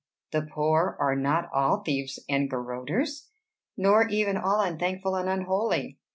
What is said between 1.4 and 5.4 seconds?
all thieves and garroters, nor even all unthankful and